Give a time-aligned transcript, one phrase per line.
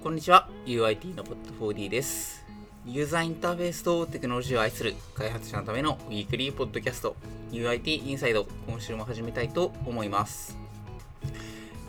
[0.00, 2.46] こんにちは UIT のポット 4D です
[2.86, 7.16] ユーザーインターフェースとテクノロジーを愛する開発者のためのウィークリーポッドキャスト
[7.50, 10.56] UIT インサイド今週も始めたいと思います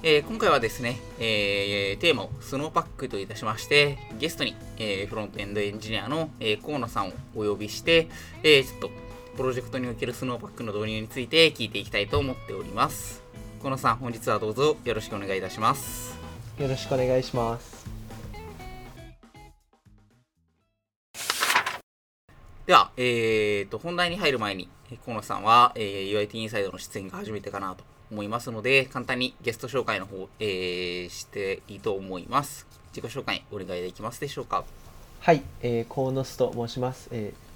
[0.02, 8.08] えー、今回はですね、えー、テーマをスノーパックといたしまして、ゲストに、えー、フロントエンドエンジニアの、えー、河野さんをお呼びして、
[8.42, 8.92] えー、ちょっと
[9.36, 13.22] プロジェクトにおけるスノーパックの導入について聞いていきたいと思っております。
[13.60, 16.18] 河野さん、本日はどうぞよろしくお願いいたします。
[16.58, 17.79] よろしくお願いします。
[22.70, 24.70] では、えーと、本題に入る前に、
[25.04, 32.68] 河野さんは、えー、UIT インサイドの出演が初めてかなと思いますので、簡単にゲスト紹介の方、えー、していいと思います。
[32.94, 34.66] 自己紹介お願いできますでしょうか。
[35.20, 37.10] はい、えー、河野スと申します。
[37.12, 37.50] えー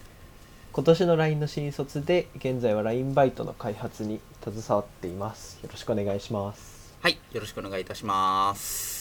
[0.75, 8.92] 今年の LINE の新卒で現在は LINE バイトの開発に携わっていますよろしくお願いしますはいよろしくお願いいたします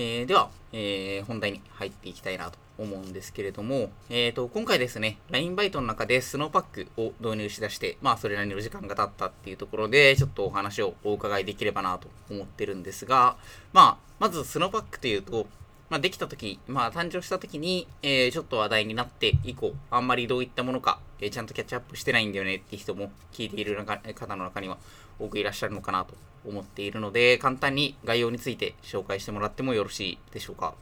[0.00, 13.36] えー、では、えー、本題に入っていきたいなと思うんですけれども、えーと、今回ですね、LINE バイトの中でスノーパックを導入しだして、まあ、それなりの時間が経ったっていうところで、ちょっとお話をお伺いできればなと思ってるんですが、
[13.74, 15.46] まあ、まずスノーパックというと、
[15.90, 24.78] まあ、できた時、まあ、誕生した時に、えー、ちょっと話題になって以降、あんまりどういったものか、えー、ちゃんとキャッチアップしてないんだよねって人も聞いている方の中には
[25.20, 26.14] 多くいらっしゃるのかなと
[26.46, 30.74] 思っているので、簡単に概要について紹介してもらってもよろしいでしょうか。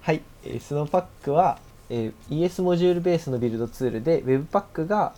[0.00, 1.58] はい、えー、スノーパックは、
[1.90, 5.14] えー、ES モジュールベースのビルドツールで Webpack が、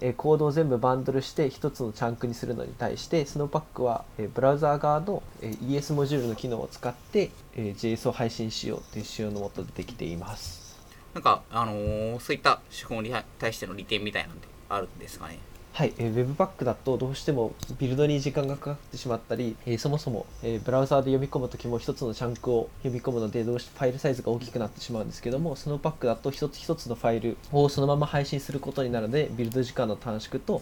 [0.00, 10.80] えー、コードを全部バンドルして1つのチャンクにするのに対して Snowpack は、えー、ブラウザー側の、えー、ES モジュールの機能を使って、えー、JS を配信しようという仕様のもとでできています。
[11.14, 15.38] なんか、あのー、そういった手法に対しての利点みたいなんであるんですかね
[15.74, 30.60] はい、えー、Webpack だとどうしてもビルドに時間がかかってしまったり、えー、そもそも、えー、ブラウザーで読み込む時も一つのチャンクを読み込むのでどうしてファイルサイズが大きくなってしまうんですけどもそのパックだと一つ一つのファイルをそのまま配信することになるのでビルド時間の短縮と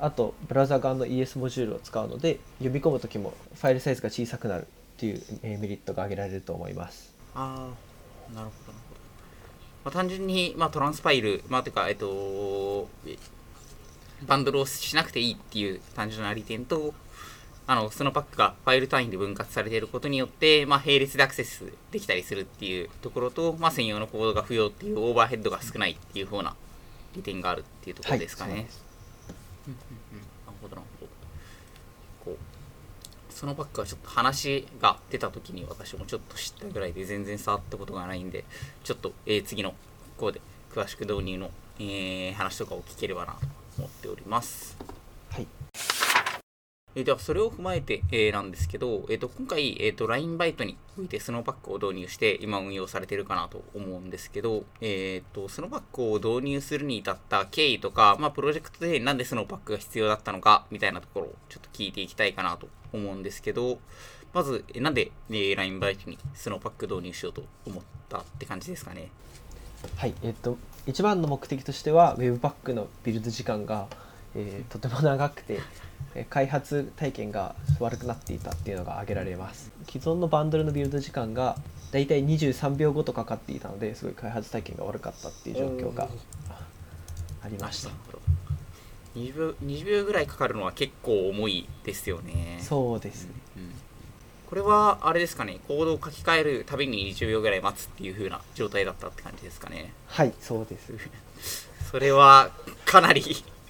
[0.00, 7.14] あとブラウザー側の ES モジュールを使うので読み込む時もファイルサイズが小さくなるっていう、え、メリットが挙げられると思います。
[7.34, 7.68] あ
[8.30, 9.00] あなるほどなるほど、
[9.84, 12.88] まあ、単純に、まあ、トランスファイルまあてかえっと
[14.28, 16.94] バンドルをしなくていいっていう単純な利点と、
[17.66, 26.54] あの、そのパックがファイル単位で分割されていることによって、まあ、並列でアクセスできたりするっていうところと、まあ、専用のコードが不要っていうオーバーヘッドが少ないっていう風な
[27.16, 28.52] 利点があるっていうところですかね。
[28.52, 28.68] はい、なる
[30.60, 31.12] ほど、なるほど。
[32.24, 38.44] こう、そのパックはちょっと話が出た時に私もちょっと知ったぐらいで全然触ったことがないんで、
[38.84, 39.76] ちょっと、えー、次のこ
[40.26, 40.40] こで
[40.74, 44.76] 詳しく導入の、えー、話とかを聞ければなと思っております。
[45.30, 45.46] はい。
[46.94, 63.78] えー、では、それを踏まえて、えー、なんですけど、えーと、今回、えーと、LINE バイトにおいてスノーパックを導入して今運用されてるかなと思うんですけど、えーと、スノーパックを導入するに至った経緯とか、まあ、プロジェクトでなんでスノーパックが必要だったのかみたいなところをちょっと聞いていきたいかなと思うんですけど、
[64.32, 69.10] まず、えなんで、えー、LINE バイトにスノーパック導入しようと思ったって感じですかね。
[69.96, 73.88] はい、えっと、一番の目的としては Webpack のビルド時間が、
[74.34, 75.60] えー、とても長くて
[76.30, 79.70] 開発体験が悪くなっていたっていうのが挙げられます。
[79.86, 81.56] 既存のバンドルのビルド時間が
[81.92, 86.08] だいたい23秒ごとかかっていたのですごい開発体験が悪かったっていう状況が
[87.42, 87.90] ありました。
[89.14, 92.60] 20秒 ,20 秒ぐらいかかるのは結構重いですよね。
[92.62, 93.32] そうですね、
[94.48, 99.92] これはあれですかねコードを書き換えるたびに20秒ぐらい待つっていう風な状態だったって感じですかね。
[100.06, 100.92] はいそうです。
[101.90, 102.50] それは
[102.86, 103.22] かなり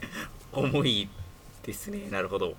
[0.52, 1.08] 重い
[1.64, 2.08] ですね。
[2.10, 2.54] なるほど。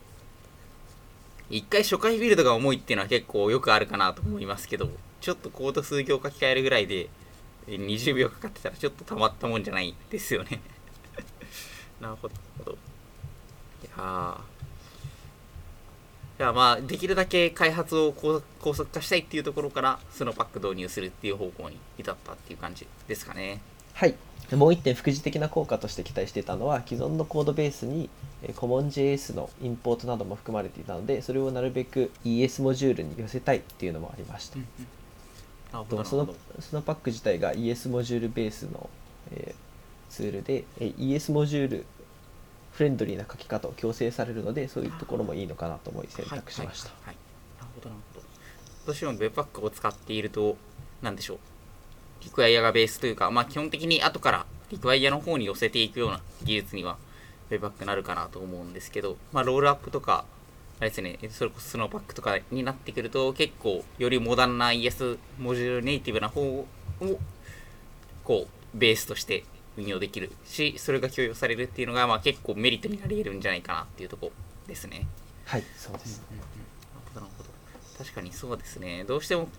[1.49, 4.89] 一回初回ビルドが重いっていうのは結構よくあるかなと思いますけど
[5.21, 7.09] ちょっとコード数行書き換えるぐらいで
[7.67, 10.59] 20秒かかってたらちょっとたまったもんじゃないですよね。
[12.01, 12.27] なるほ
[12.65, 12.73] ど。
[12.73, 14.48] いやー
[16.39, 18.41] じゃあまあできるだけ開発を高
[18.73, 23.59] 速化したいっていうところからそのパック導入するっていう方向に至ったっていう感じですかね。
[23.93, 24.15] はい。
[24.53, 28.09] もう一点副次的な効果として期待していたのは既存のコードベースに
[28.47, 38.89] CommonJS のインポートなども含まれていたのでそれをなるべく ES モジュールに寄せたいっていうのもありました、うんうん、そのそのパック自体が ES モジュールベースの、
[39.33, 41.85] えー、ツールで、え ES モジュール
[42.79, 47.15] フレンドリーな書き方を強制されるのでそういうところもいいのかなと思い選択しました、はいはいはい、
[47.59, 50.21] なるほどなるほど私も Webpack を使ってい。
[50.21, 50.55] ると
[51.01, 51.37] 何でしょう
[52.23, 53.11] リクワイアがベースとい。
[53.11, 55.89] うか、まあ、基本的に後からリクワイアの方に寄せてい。
[55.89, 56.95] くような技術には
[57.49, 60.23] Webpack なるかなと思うんですけど、まあ、ロールアップとか
[60.79, 66.65] あれですね、それこそスノーパックとかになってくると、結構、よりモダンな ES モジュールネイティブな方を、
[68.23, 69.43] こう、ベースとして
[69.77, 74.31] 運用できるし、それが許容されるっていうのが、まあ結構メリットになり得るんじゃないかなっていうとこ
[74.67, 75.07] ですね。
[75.45, 76.43] はいそうです、なる
[77.13, 77.49] ほどなるほど。
[77.97, 79.03] 確かにそうですね。
[79.05, 79.49] どうしても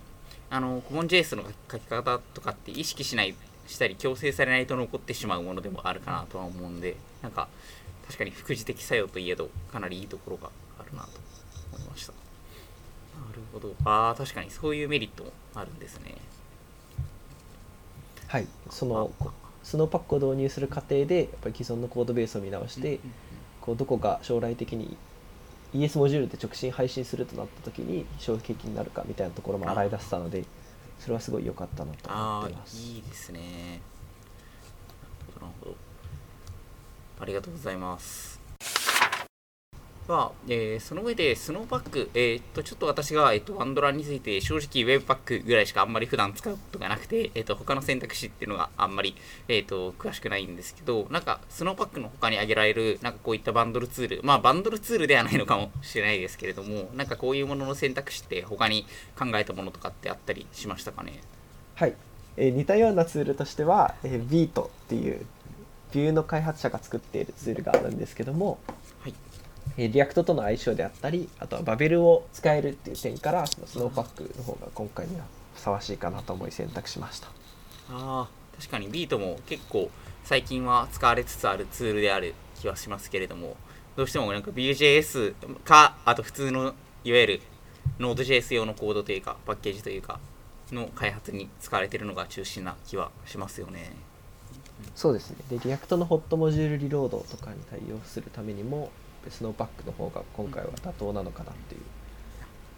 [0.51, 3.35] あの CommonJS の書き方とかって意識しない
[3.67, 7.49] したり強制されないと残ってしまうものでもあるかなとは思うんでなんか
[8.06, 11.09] 確かに副次的作用といえどかなりいいところがあるなと
[11.77, 12.13] 思いました。
[12.13, 12.19] な
[13.33, 13.75] るほど。
[13.85, 16.17] ああ確かにそういうメリットもあるんですね。
[18.27, 19.13] はいその
[19.62, 23.01] スノーパックを導入する過程でやっぱり既存のコードベースを見直して、
[23.61, 24.97] こうどこが将来的に
[25.75, 30.45] ES モジュールで直進配信するとなった時に衝撃的になるかみたいなところも洗い出せたので
[30.99, 32.77] それはすごい良かったなと思っています。
[32.77, 33.81] いいですね。
[35.41, 35.77] なるほど。
[37.21, 38.40] ありがとうございます
[40.11, 49.15] まあえーその上でスノーパック、えーっとちょっと私が、えっとワンドラについて正直ウェブパックぐらいしかあんまり普段使うことがなくて、えーっと他の選択肢っていうのがあんまり、
[49.47, 58.87] えっと詳しくないんですけどなんか Snowpack の他に挙げられるなんかこういったバンドルツールまあバンドルツールではないのかもしれないですけれどもなんかこういうものの選択肢って他に
[59.17, 61.21] 考えたものとかってあったりしましたかね？
[61.77, 61.95] はい、
[62.37, 65.25] えー似たようなツールとしては、えー、 Vite っていう
[65.93, 68.61] Vue の開発者が作っているツールがあるんですけども、
[69.77, 75.25] React との相性であったりあとはバベルを使えるっていう点からその Snowpack の方が今回には
[75.55, 77.29] ふさわしいかなと思い選択しました。
[77.29, 77.31] あ
[77.91, 78.29] あ
[78.59, 78.89] 確かに。
[78.88, 79.91] Vite も結構
[80.25, 83.57] 最近は使われつつあるツールである気はしますけれども
[83.97, 85.35] どうしてもなんか Vue.js
[85.65, 86.75] かあと普通の
[87.05, 87.41] いわゆる
[87.99, 90.21] Node.js 用のコードというかパッケージというか
[90.71, 93.93] の開発に使われているのが中心な気はしますよね。
[94.95, 95.37] そうですね。
[95.51, 98.91] で React の Hot Module Reload とかに対応するためにも
[99.29, 101.81] Snowpack の方が今回は妥当なのかなっていう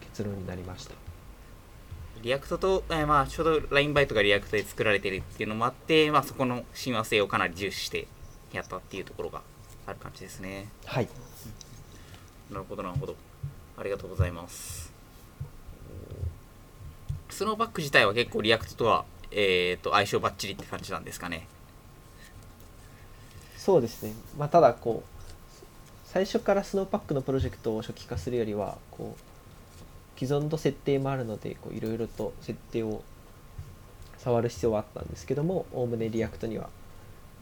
[0.01, 0.95] 結論になりました。
[2.21, 8.07] React と、えーまあちょうど LINE バイトが React で作られているっていうのもあって、まあ、そこの親和性をかなり重視して
[8.53, 9.41] やったっていうところが
[9.85, 10.69] ある感じですね。
[10.85, 11.07] はい。
[12.49, 13.15] なるほどなるほど。
[13.77, 14.93] ありがとうございます。
[17.29, 21.47] Snowpack 自体は結構 React とは、えー、と相性バッチリって感じなんですかね。
[23.57, 25.12] そうですね、まあ、ただこう
[26.13, 33.01] 最初から Snowpack のプロジェクトを初期化するよりはこう既存の設定もあるのでこういろいろと設定を
[34.19, 36.69] 触る必要はあったんですけどもおおむね React には、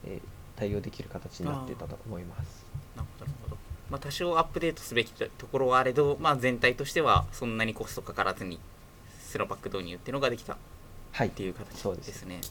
[0.05, 2.63] えー対応できる形になっていたと思います。
[2.95, 3.57] なるほどなるほど、
[3.89, 8.59] まあ、多少アップデートすべきところはあれど、まあ、全体としてはそんなにコストかからずに
[9.19, 10.57] Snowpack 導入っていうのができた
[11.13, 12.07] はいっていう形そうです。
[12.07, 12.41] ですね。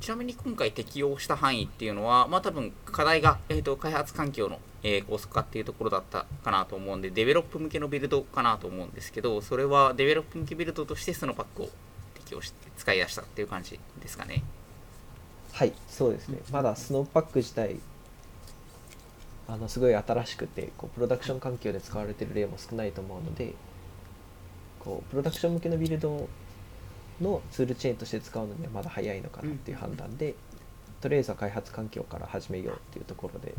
[0.00, 11.68] ちなみに今回適用した範囲っていうのは、まあ多分課題が、えー、と開発環境の、えー高速化っていうところだったかなと思うんで、 develop 向けのビルドかなと思うんですけど、それは develop 向けビルドとして Snowpack を
[12.14, 14.42] 適用して使い出したっていう感じですかね。
[15.56, 17.76] はいそうですねまだ Snowpack 自体
[19.48, 23.54] あのすごい新しくてこうプロダクション環境で使われてる例も少ないと思うので
[24.80, 26.28] こうプロダクション向けのビルド
[27.20, 30.34] のツールチェーンとして使うのにはまだ早いのかなっていう判断で、
[31.00, 33.54] とりあえずは開発環境から始めようっていうところで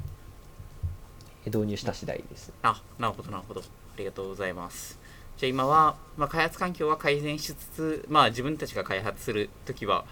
[1.45, 3.61] 導入した次第ですあ、なるほど、なるほど。
[3.61, 3.63] あ
[3.97, 4.99] りがとうございます。
[5.37, 10.05] じゃあ今は、まあ、開発環境は改善しつつ、まあ自分たちが開発するときは、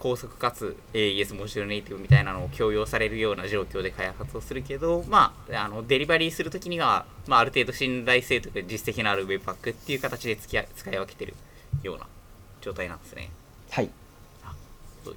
[0.00, 11.34] 高速かつ AES モジュールネイティブみたいなのを強要されるような状況で開発をするけど、まあ、あのデリバリーするときには、まあ、ある程度信頼性とか実績のある Webpack っていう形で付き合使い分けてる
[11.82, 12.06] ような
[12.60, 13.30] 状態なんですね。
[13.70, 13.90] はい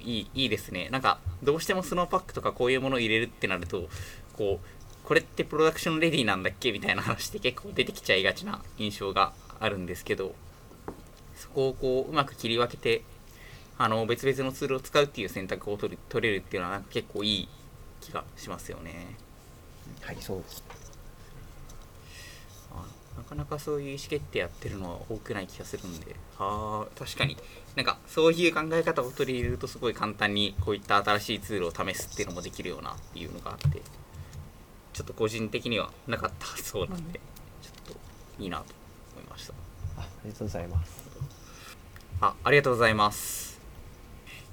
[0.00, 0.88] いいいいですね。
[0.90, 3.88] なんか、どうしてもスノーパックとかこういうものを入れるってなると、
[4.32, 6.72] こう、これってプロダクションレディなんだっけ？
[6.72, 10.34] みたいな話って結構出てきちゃいがちな印象があるんですけど、
[11.36, 13.02] そこをこう、うまく切り分けて、
[13.76, 17.48] あの、別々のツールを使うっていう選択を取る取れるっていうのは結構いい
[18.00, 19.16] 気がしますよね。
[20.00, 20.93] はいそうですあ
[23.16, 27.36] なかなかそういう意思決定やってるのは多くない気がするんで、ああ、確かに、
[27.76, 33.80] なんかそういう考え方を取り入れると、すごい簡単にこういった新しいツールを試すっていうのもできるようなっていうのがあって、
[34.92, 37.20] ちょっと個人的にはなかったそうなんで、
[37.62, 38.64] ちょっといいなと
[39.16, 39.54] 思いました。
[39.96, 41.04] あありがとうございます
[42.20, 43.60] あ、ありがとうございます。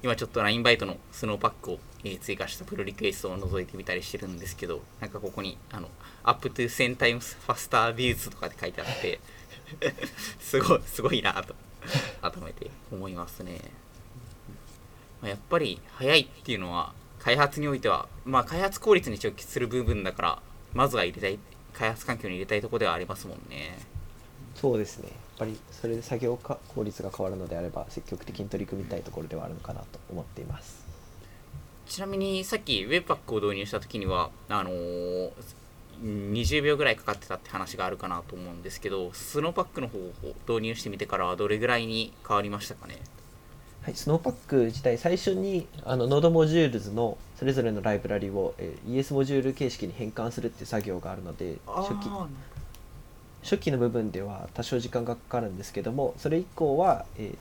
[0.02, 5.88] 今ちょっと LINE バイトのスノーパックを、え追加したプロリクエストを覗いてみたりしてるんですけど、なんかここに、あの、
[6.24, 9.20] up to 1000 times faster views とかって書いてあって、
[10.40, 11.54] すごい、すごいなと、
[12.20, 13.60] 改めて思いますね。
[15.20, 20.42] まあやっぱり早いっていうのは、開発においては、まあ開発効率に直結する部分だから、
[20.74, 21.38] まずは入れたい
[21.72, 23.78] 開発環境に入れたいとこではありますもんね。
[24.54, 25.08] そうですね。
[25.08, 30.81] やっぱりそれで作業か効率が変わるのであれば積極的に取り組みたいところではあるのかなと思っています。
[31.92, 35.30] ちなみにさっき Webpack を導入した時にはあのー
[36.02, 40.12] 20秒ぐらいかかってたって話があるかなと思うんですけど Snowpack の方を
[40.48, 42.96] 導入してみてからはどれぐらいに変わりましたかね？
[43.82, 52.26] はい、 Snowpack 自体最初にあの node modules のそれぞれのライブラリを、えー ES モジュール形式に変換するっていう作業があるので初期あ
[53.42, 57.36] 初期の部分では多少時間がかかるんですけどもそれ以降は、えー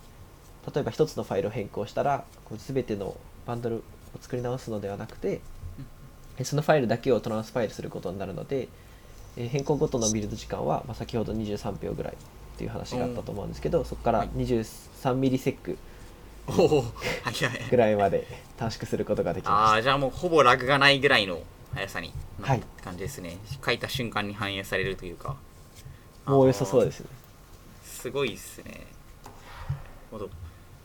[0.76, 3.18] 例えば一つのファイルを変更したらこう全ての
[3.48, 3.82] バンドルを
[4.20, 5.42] 作り直すのではなくて
[6.38, 8.68] えーそのファイルだけをトランスファイルすることになるので、
[9.38, 14.30] えー変更ごとのビルド時間は、まあ、先ほど23秒ぐらいっていう話があったと思うんですけどそこからはい。
[14.36, 15.78] 23ミリセック
[17.70, 18.28] ぐらいまで
[18.58, 21.40] 短縮することができあまあじゃあもうほぼラグがないぐらいの
[21.74, 22.60] 速さになはい。
[22.60, 25.36] って感じですね、書いた瞬間に反映されるというか。
[25.76, 25.84] し
[26.26, 27.10] たもう良さそうですすね
[27.86, 28.88] すごいっすね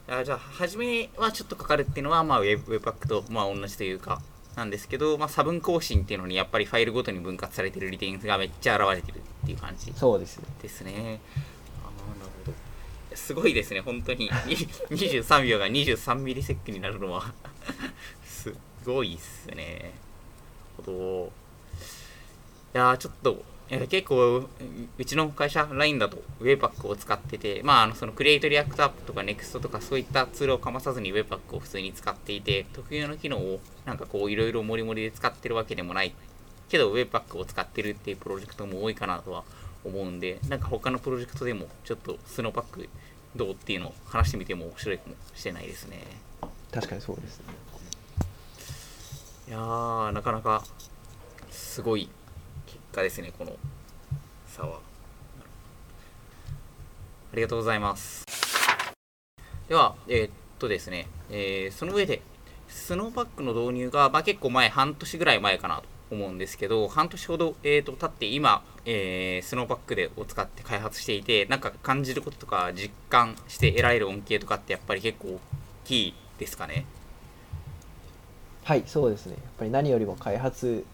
[0.08, 4.20] あじゃあ初めはちょっとかかるっていうのは、まあ、ウェブパックとまあ同じというか
[4.56, 11.20] なんですけど、まあ、差分更新っていうのにやっぱりファイルごとに分割されてる利点がめっちゃ現れてるっていう感じそうですねですね。
[11.84, 12.56] ああ、なるほど。
[13.16, 14.24] すごいですね、本当に。
[14.24, 14.30] に
[14.90, 17.34] 23秒が23ミリセックになるのは
[18.24, 19.92] すごいっすね。
[20.76, 21.32] ほど。
[22.74, 24.48] いやー、ちょっと、いや結構、う
[24.96, 36.14] うちの会社、LINE だと Webpack を使ってて、まあ、あのその Create React App とか Next とかそういったツールをかまさずに Webpack を普通に使っていて、特有の機能をなんかこういろいろモリモリで使ってるわけでもない
[36.68, 39.42] けど Webpack を使ってるっていうプロジェクトも多いかなとは
[39.84, 42.88] 思うんで、なんか他のプロジェクトでもちょっと Snowpack
[43.34, 46.04] どうっていうのを話してみても面白いかもしれないですね。
[46.70, 47.44] 確かにそうですね
[49.48, 50.64] いやー、なかなか
[51.50, 52.25] すごい結
[52.96, 53.52] 果ですね、この
[54.46, 54.80] 差は。
[57.32, 58.24] ありがとうございます。
[59.68, 62.22] では、えーっとですね、えーその上で、
[62.68, 75.40] スノーパックの導入が、まあ、結構前、半年ぐらい前かなと思うんですけど、半年ほど、えー、と経って今、えースノーパックでを使って開発していて、なんか感じることとか実感して得られる恩恵とかってやっぱり結構大
[75.84, 76.86] きいですかね。
[78.64, 80.84] はいそうですねやっぱり何よりも開発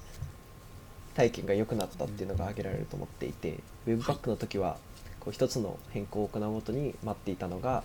[1.14, 4.76] 体験が良くなったっていうのが挙げられると思っていて Webpack の時は
[5.20, 7.84] こう一つの変更を行うごとに待っていたのが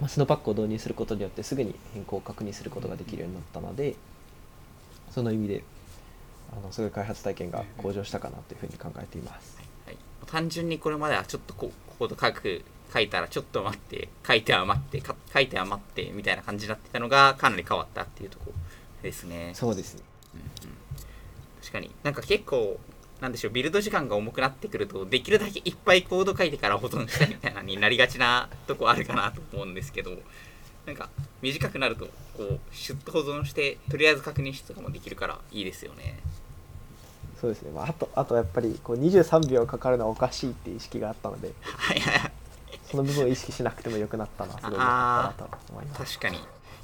[0.00, 3.94] まあスノーパックを導入することによってすぐに変更を確認することができるようになったので
[5.10, 5.64] その意味で
[6.52, 9.58] あのすごい開発体験が向上したかなというふうに考えています。
[9.86, 18.52] はい、単純にこれまではちょっとこうコード書く書いたらちょっと待って書いては待ってか書いては待ってみたいな感じになってたのがかなり変わったっていうところ
[19.02, 19.52] ですね。
[19.54, 20.02] そうですね
[21.60, 21.90] 確かに。
[22.02, 22.78] なんか結構
[23.20, 30.12] なんでしょうビルド時間が重くなってくるとできるだけいっぱいコード書いてから保存したいみたいなになりがちなとこあるかなと思うんですけど
[30.86, 31.10] なんか
[31.42, 36.18] 短くなるとこうシュッと保存してとりあえず確認してとかもできるからいいですよね。
[37.38, 42.18] そうですね、まあ、あとあとやっぱりこう23秒かかるのはおかしいっていう意識があったのではいはい。
[42.18, 42.32] はい
[42.90, 46.18] その部分を意識しなくてもよくなったのはすごい良かったなと思います。
[46.18, 46.40] 確かに。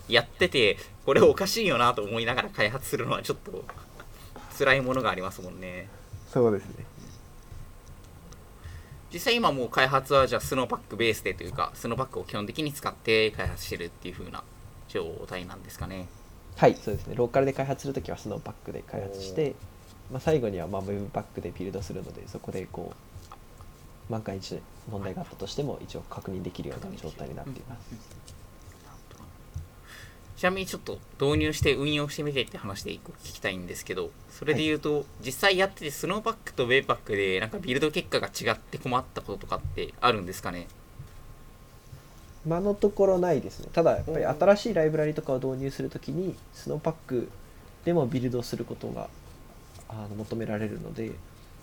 [0.08, 3.64] やっててこれおかしいよなと思いながら開発するのはちょっと
[4.56, 5.88] 辛いものがありますもんね
[6.28, 6.84] そうですね。
[9.12, 14.42] 実際今もう開発はじゃあスノーパックベースでというかスノーパックを基本的に使って開発してるっていう風な
[14.88, 16.08] 状態なんですかね
[16.56, 17.14] はい、そうですね。
[17.14, 19.54] ローカルで開発するときはスノーパックで開発して、
[20.10, 22.94] まあ、最後にはまあ Web パックでビルドするので、そこでこ
[24.08, 24.58] う、万が一
[24.90, 27.90] 問題があったとしても、一応確認できるような状態になっています。
[30.36, 40.66] ちなみにちょっと導入して運用してみてって話で一個聞きたいんですけどそれで言うと、実際やっててスノーパックとウェイパックでなんかビルド結果が違って困ったこととかってあるんですかね？
[42.44, 43.68] 今のところないですね。
[43.72, 47.28] ただ、やっぱり新しいライブラリとかを導入するときに、スノーパック
[47.84, 49.08] でもビルドすることが
[49.88, 51.12] あの求められるので、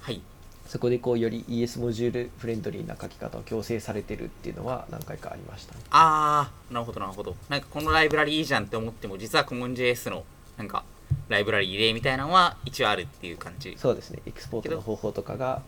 [0.01, 0.21] はい
[0.67, 5.81] そこでこうより ES モジュールフレンドリーな書き方を強制されてるっていうのは何回かありましたね。
[5.91, 7.35] あーなるほどなるほど。
[7.49, 10.23] なんかこのライブラリいいじゃんって思っても実は CommonJS の
[10.57, 10.83] なんか
[11.29, 13.75] ライブラリでみたいなのは一応あるっていう感じ。
[13.77, 14.19] そうですね。
[14.25, 15.61] エクスポートの方法とかが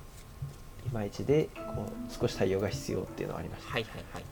[0.88, 4.24] いまいちでこう少し対応が必要っていうのはありました、はいはいはいはい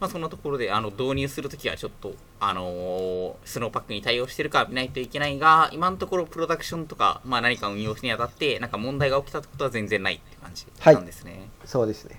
[0.00, 10.94] まあそんなところであの導入するときはちょっとあのースノーパックに対応してるか見ないといけないが今のところプロダクションとか、まあ、何か運用するにあたってなんか問題が起きたことは全然ないって感じはい。
[10.94, 12.18] なんですね、そうですね。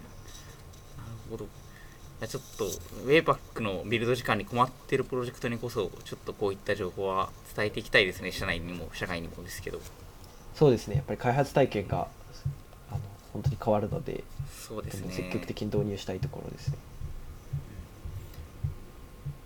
[0.97, 1.47] なるほど。
[2.27, 8.31] ちょっとウェイパックのビルド時間に困ってるプロジェクトにこそちょっとこういった情報は伝えていきたいですね。
[8.31, 9.79] 社内にも社外にもですけど。
[10.53, 10.97] そうですね。
[10.97, 12.07] やっぱり開発体験が
[12.91, 12.99] あの
[13.33, 15.11] 本当に変わるのでそうですね。
[15.11, 16.77] 積極的に導入したいところですね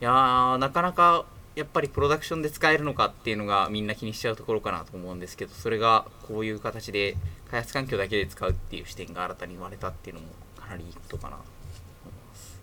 [0.02, 1.26] いやーなかなか
[1.56, 7.16] やっぱりプロダクションで使えるのかっていうのがみんな気にしちゃうところかなと思うんですけどそれがこういう形で
[7.50, 10.28] 開発環境だけで使うっていう視点が新たに生まれたっていうのも
[10.60, 11.38] かなりいいことかな。
[11.38, 11.44] と
[12.04, 12.62] 思います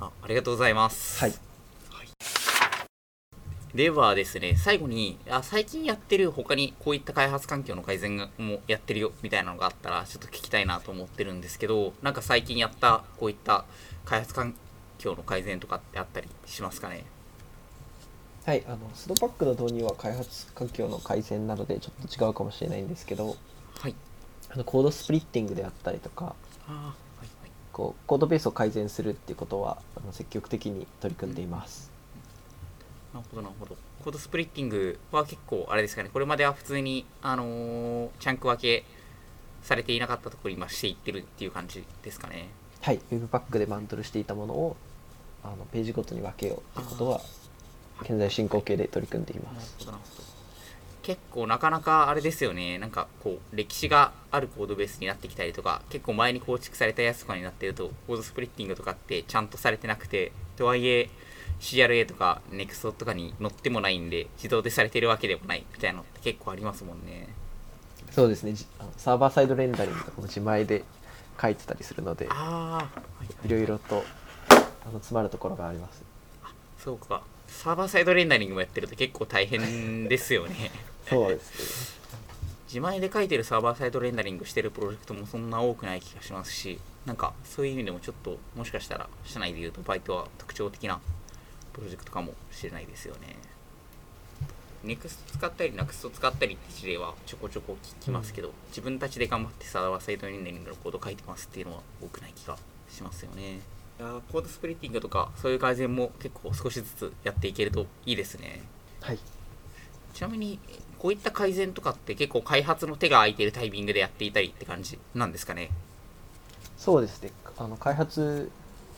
[0.00, 1.18] あありがとうございます。
[1.20, 1.34] はい。
[3.74, 13.64] ではですね、最後に、あ最近やってる他にこういった開発環境の改善もやってるよみたいなのがあったらちょっと聞きたいなと思ってるんですけど、なんか最近やったこういった
[14.04, 14.58] 開発環境
[15.10, 17.04] の改善とかってあったりしますかね？
[18.46, 23.36] はい、あのスドパックの導入は開発環境の改善なのでちょっと違うかもしれないんですけど
[23.78, 23.94] はい。
[24.50, 26.34] あのコードスプリッティングであったりとかは
[26.72, 27.50] いはい。
[27.72, 31.90] こうコードベースを改善するっていうことはあの積極的に取り組んでいます。
[33.14, 33.76] なるほどなるほど。
[34.02, 38.84] コードスプリッティングは結構あれですかね、これまでは普通に、あのーチャンク分け
[39.62, 42.48] されていなかったところに今していってるっていう感じですかね。
[42.80, 44.76] はい、Webpack でバンドルしていたものを
[45.44, 47.20] あのページごとに分けようってことは
[48.02, 49.76] 現在進行形で取り組んでいます。
[49.78, 50.32] ほどなるほど。
[51.02, 52.78] 結構なかなかあれですよね。
[52.78, 61.10] なんかこう歴史があるコードベースになってきたりとか結構前に構築されたやつとかになってるとコードスプリッティングとかってちゃんとされてなくてとはいえ
[61.60, 67.28] CRA とか NEXT とかに載ってもないんで自動でされてるわけでもないみたいなのって結構ありますもんね。
[68.10, 68.54] そうですね、
[68.98, 70.84] サーバーサイドレンダリングとかも自前で
[71.40, 72.88] 書いてたりするのでああ、は
[73.44, 73.46] い。
[73.46, 74.04] いろいろと
[74.84, 76.02] あの詰まるところがあります。
[76.78, 77.22] そうか。
[77.46, 80.70] サーバーサイドレンダリングもやってると結構大変ですよね。
[81.08, 82.02] そうですね。
[82.66, 90.98] 自前で書いてるサーバーサイドレンダリングしてるプロジェクトもそんな多くない気がしますしなんかそういう意味でもちょっともしかしたら社内で言うとバイトは特徴的な
[91.74, 93.36] プロジェクトかもしれないですよね。
[94.84, 102.56] NEXT 使ったり NEXT 使ったりって事例はちょこちょこ聞きますけど、自分たちで頑張ってサーバーサイドレンダリングのコード書いてますっていうのは多くない気が
[102.88, 103.60] しますよね
[103.98, 108.62] いやーコードスプリッティングとかそういう改善も結構少しずつやっていけるといいですね
[109.00, 109.18] はい。
[110.14, 110.58] ちなみに
[110.98, 115.70] こういった改善とかって結構開発の手が空いてるタイミングでやっていたりって感じなんですかね？
[116.76, 117.32] そうですね。
[117.58, 118.50] あの開発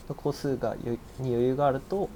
[0.09, 2.09] の工数がよに余裕があると、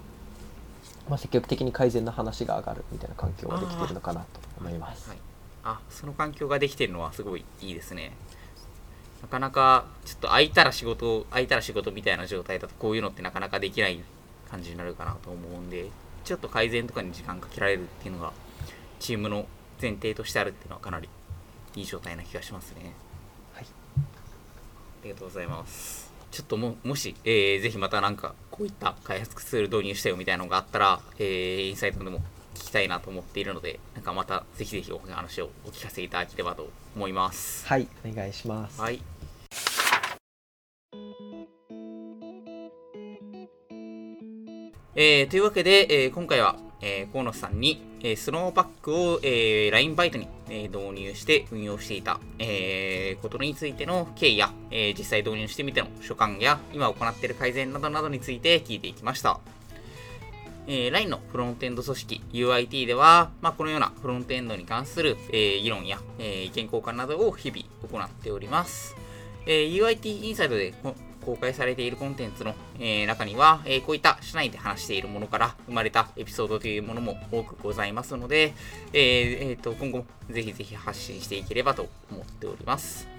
[1.08, 4.28] まあ、積極的に改善の話が上がるみたいな環境ができているのかなと
[4.60, 5.10] 思います。
[5.10, 5.18] はい、
[5.64, 8.12] あその環境ができてるのはすごいいいですね
[9.22, 14.00] なかなかちょっと空いたら仕事空いたら仕事みたいな状態だとこういうのってなかなかできない
[14.50, 15.90] 感じになるかなと思うんで
[16.24, 18.32] ちょっと改善とかに時間かけられるっていうのが
[19.00, 19.46] チームの
[19.82, 21.10] 前提としてあるっていうのはかなり
[21.76, 22.94] いい状態な気がしますね
[23.54, 23.66] はい。
[23.66, 26.12] ありがとうございます。
[26.32, 32.22] ちょっとももし、えーぜひまたなんかこういった開発ツール導入したよみたいなのがあったら、えーインサイトでも
[32.56, 37.68] 聞きたいなと思っているので、なんかまたぜひぜひお話をお聞かせいただければと思います。
[37.68, 38.82] はい、お願いします。
[38.82, 39.02] はい。
[44.96, 59.40] えーというわけで、えー今回は、えー河野さんに、えースノーパックを、えー LINE バイトに、えー導入して運用していた、えーことについての経緯や、えー実際導入してみての所感や今行っている改善などなどについて聞いていきました。
[60.72, 68.96] えー LINE のフロントエンド組織 UIT では、まあ、このようなフロントエンドに関する、えー議論や、えー意見交換などを日々行っております。
[69.48, 70.76] えー UIT インサイドで
[71.26, 78.54] 公開されているコンテンツの、えー中には、えーこういった社内で話しているものから生まれたエピソードというものも多くございますので、
[78.94, 83.19] えーえーと今後もぜひぜひ発信していければと思っております。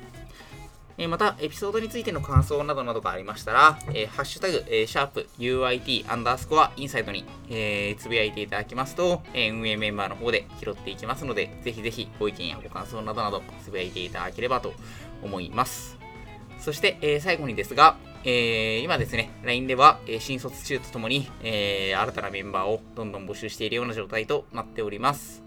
[1.03, 14.75] えまた、エピソードについての感想などなどがありましたら、えハッシュタグ、えーシャープ UIT アンダースコアインサイドに、えーつぶやいていただきますと、え運営メンバーの方で拾っていきますので、ぜひぜひご意見やご感想などなどつぶやいていただければと
[15.23, 15.97] 思います。
[16.59, 25.43] そして、え最後にですが、えー今ですね、LINE では、えー新卒中とともに、えー新たなメンバーをどんどん募集しているような状態となっております。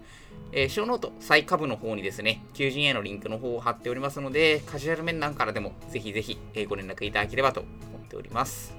[0.56, 8.72] えー、ショーノート、最下部の方にですね、求人へのリンクの方を貼っておりますので、カジュアル面談からでもぜひぜひ、えご連絡いただければと思っております。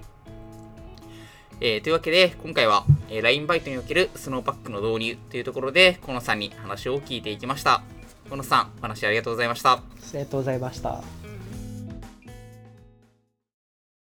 [1.60, 7.84] えーというわけで、今回は、えー LINE バイトにおけるスノーパックの導入というところで、このさんに話を聞いていきました。
[8.30, 9.74] 小野さん、お話ありがとうございました。
[9.74, 9.82] あ
[10.14, 11.25] りがとうございました。